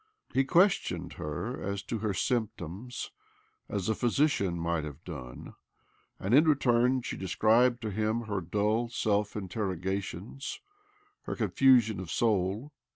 He 0.33 0.43
ques 0.45 0.79
tioned 0.79 1.13
her 1.17 1.61
as 1.61 1.83
to 1.83 1.99
her 1.99 2.15
symptoms 2.15 3.11
as 3.69 3.87
a 3.87 3.93
physician 3.93 4.57
might 4.59 4.83
have 4.83 5.03
done, 5.05 5.53
and, 6.19 6.33
in 6.33 6.47
return, 6.47 7.03
she 7.03 7.15
de 7.15 7.27
scribed 7.27 7.83
to 7.83 7.91
him 7.91 8.21
her 8.21 8.41
dull 8.41 8.89
self 8.89 9.35
interrogations, 9.35 10.59
her 11.25 11.35
confusion 11.35 11.99
of 11.99 12.09
soul. 12.09 12.71